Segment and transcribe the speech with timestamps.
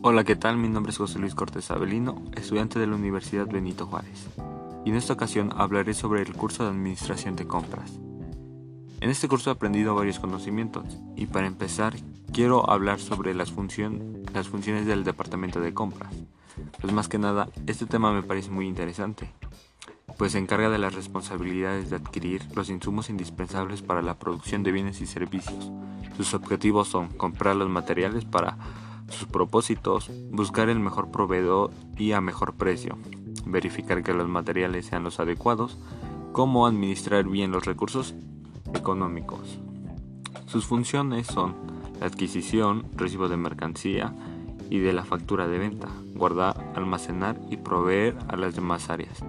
[0.00, 0.56] Hola, ¿qué tal?
[0.58, 4.28] Mi nombre es José Luis Cortés Avelino, estudiante de la Universidad Benito Juárez,
[4.84, 7.98] y en esta ocasión hablaré sobre el curso de Administración de Compras.
[9.00, 10.84] En este curso he aprendido varios conocimientos,
[11.16, 11.94] y para empezar
[12.32, 13.52] quiero hablar sobre las,
[14.32, 16.14] las funciones del Departamento de Compras.
[16.80, 19.32] Pues más que nada, este tema me parece muy interesante,
[20.16, 24.70] pues se encarga de las responsabilidades de adquirir los insumos indispensables para la producción de
[24.70, 25.72] bienes y servicios.
[26.16, 28.56] Sus objetivos son comprar los materiales para
[29.08, 32.98] sus propósitos, buscar el mejor proveedor y a mejor precio,
[33.46, 35.78] verificar que los materiales sean los adecuados,
[36.32, 38.14] cómo administrar bien los recursos
[38.74, 39.58] económicos.
[40.46, 41.54] Sus funciones son
[42.00, 44.14] la adquisición, recibo de mercancía
[44.70, 49.24] y de la factura de venta, guardar, almacenar y proveer a las demás áreas.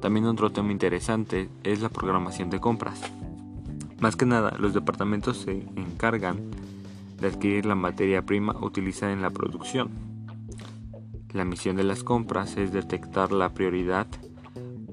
[0.00, 3.00] También otro tema interesante es la programación de compras.
[3.98, 6.50] Más que nada, los departamentos se encargan
[7.16, 9.90] de adquirir la materia prima utilizada en la producción.
[11.32, 14.06] La misión de las compras es detectar la prioridad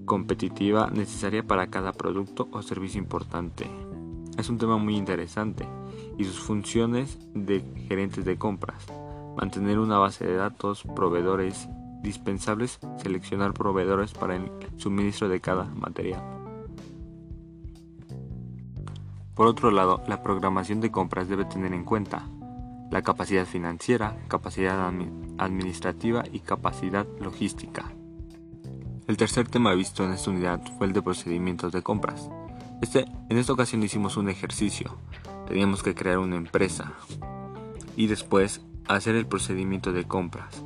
[0.05, 3.69] competitiva necesaria para cada producto o servicio importante.
[4.37, 5.65] Es un tema muy interesante
[6.17, 8.85] y sus funciones de gerentes de compras.
[9.37, 11.67] Mantener una base de datos, proveedores
[12.01, 16.42] dispensables, seleccionar proveedores para el suministro de cada material.
[19.35, 22.27] Por otro lado, la programación de compras debe tener en cuenta
[22.91, 24.91] la capacidad financiera, capacidad
[25.39, 27.91] administrativa y capacidad logística.
[29.07, 32.29] El tercer tema visto en esta unidad fue el de procedimientos de compras.
[32.81, 34.97] Este, en esta ocasión hicimos un ejercicio.
[35.47, 36.93] Teníamos que crear una empresa
[37.97, 40.63] y después hacer el procedimiento de compras.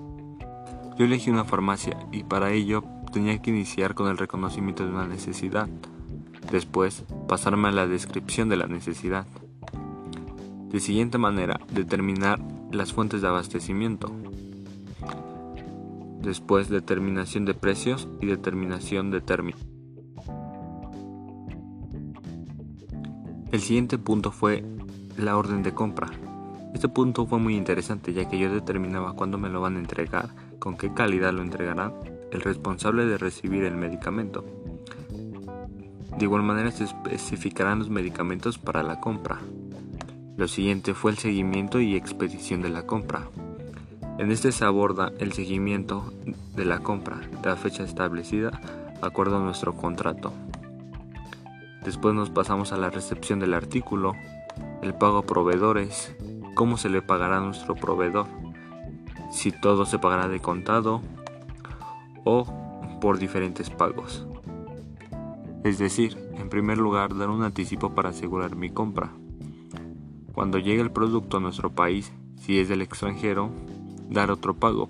[0.98, 5.08] Yo elegí una farmacia y para ello tenía que iniciar con el reconocimiento de una
[5.08, 5.70] necesidad.
[6.52, 9.28] Después, pasarme a la descripción de la necesidad.
[10.70, 12.40] De siguiente manera, determinar
[12.72, 14.12] las fuentes de abastecimiento.
[16.22, 19.60] Después, determinación de precios y determinación de términos.
[23.52, 24.64] El siguiente punto fue
[25.18, 26.10] la orden de compra.
[26.74, 30.30] Este punto fue muy interesante ya que yo determinaba cuándo me lo van a entregar,
[30.60, 31.94] con qué calidad lo entregarán,
[32.32, 34.46] el responsable de recibir el medicamento,
[36.18, 39.40] de igual manera se especificarán los medicamentos para la compra.
[40.36, 43.28] Lo siguiente fue el seguimiento y expedición de la compra.
[44.18, 46.12] En este se aborda el seguimiento
[46.56, 48.60] de la compra, la fecha establecida,
[49.02, 50.34] acuerdo a nuestro contrato.
[51.84, 54.14] Después nos pasamos a la recepción del artículo,
[54.82, 56.16] el pago a proveedores,
[56.56, 58.26] cómo se le pagará a nuestro proveedor,
[59.32, 61.02] si todo se pagará de contado
[62.24, 62.46] o
[63.00, 64.26] por diferentes pagos.
[65.64, 69.12] Es decir, en primer lugar, dar un anticipo para asegurar mi compra.
[70.34, 73.50] Cuando llegue el producto a nuestro país, si es del extranjero,
[74.10, 74.88] dar otro pago.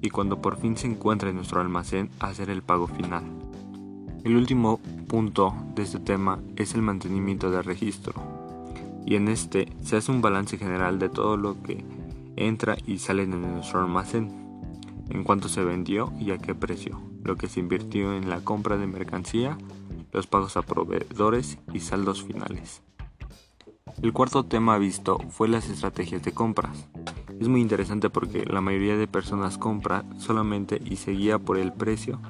[0.00, 3.24] Y cuando por fin se encuentre en nuestro almacén, hacer el pago final.
[4.24, 8.14] El último punto de este tema es el mantenimiento del registro.
[9.04, 11.84] Y en este se hace un balance general de todo lo que
[12.36, 14.30] entra y sale de nuestro almacén,
[15.10, 18.78] en cuánto se vendió y a qué precio, lo que se invirtió en la compra
[18.78, 19.58] de mercancía,
[20.14, 22.82] los pagos a proveedores y saldos finales.
[24.02, 26.88] El cuarto tema visto fue las estrategias de compras.
[27.40, 31.72] Es muy interesante porque la mayoría de personas compra solamente y se guía por el
[31.72, 32.20] precio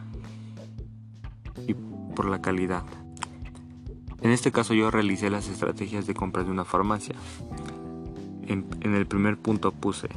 [1.67, 1.75] y
[2.15, 2.85] por la calidad.
[4.23, 7.15] En este caso yo realicé las estrategias de compras de una farmacia.
[8.47, 10.09] En, en, el primer punto puse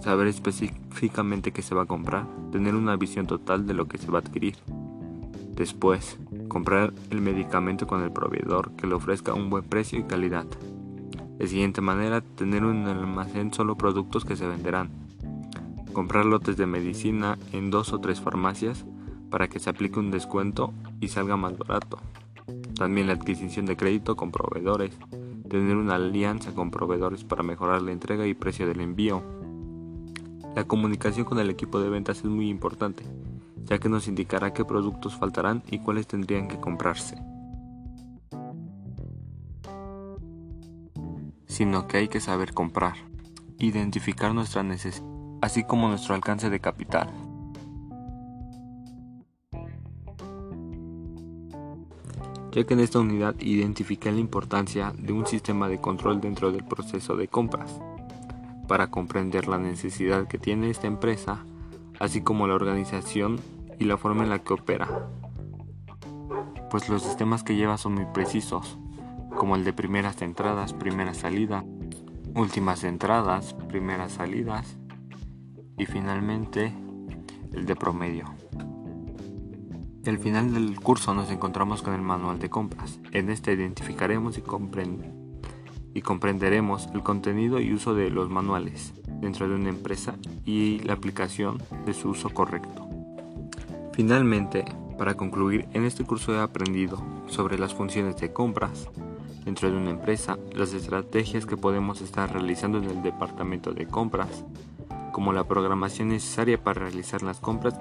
[0.00, 4.10] saber específicamente qué se va a comprar, tener una visión total de lo que se
[4.10, 4.56] va a adquirir.
[5.60, 10.46] Después, comprar el medicamento con el proveedor que le ofrezca un buen precio y calidad.
[11.36, 14.88] De siguiente manera, tener un almacén solo productos que se venderán.
[15.92, 18.86] Comprar lotes de medicina en dos o tres farmacias
[19.28, 21.98] para que se aplique un descuento y salga más barato.
[22.78, 24.96] También la adquisición de crédito con proveedores.
[25.50, 29.22] Tener una alianza con proveedores para mejorar la entrega y precio del envío.
[30.56, 33.04] La comunicación con el equipo de ventas es muy importante
[33.64, 37.16] ya que nos indicará qué productos faltarán y cuáles tendrían que comprarse.
[41.46, 42.94] Sino que hay que saber comprar,
[43.58, 45.06] identificar nuestra necesidad,
[45.42, 47.10] así como nuestro alcance de capital.
[52.52, 56.64] ya que en esta unidad identifiqué la importancia de un sistema de control dentro del
[56.64, 57.80] proceso de compras,
[58.66, 61.44] para comprender la necesidad que tiene esta empresa,
[62.00, 63.38] así como la organización
[63.78, 65.08] y la forma en la que opera,
[66.70, 68.78] pues los sistemas que lleva son muy precisos,
[69.36, 71.64] como el de primeras entradas, primera salida,
[72.34, 74.78] últimas entradas, primeras salidas,
[75.76, 76.74] y finalmente
[77.52, 78.24] el de promedio.
[80.06, 82.98] Al final del curso nos encontramos con el manual de compras.
[83.12, 84.42] En este identificaremos y,
[85.94, 90.14] y comprenderemos el contenido y uso de los manuales dentro de una empresa
[90.44, 92.88] y la aplicación de su uso correcto.
[93.92, 94.64] Finalmente,
[94.96, 98.88] para concluir, en este curso he aprendido sobre las funciones de compras
[99.44, 104.44] dentro de una empresa, las estrategias que podemos estar realizando en el departamento de compras,
[105.12, 107.74] como la programación necesaria para realizar las compras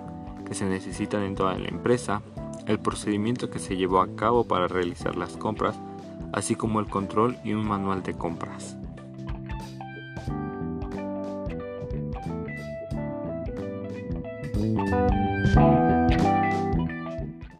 [0.47, 2.21] que se necesitan en toda la empresa,
[2.65, 5.79] el procedimiento que se llevó a cabo para realizar las compras,
[6.31, 8.75] así como el control y un manual de compras.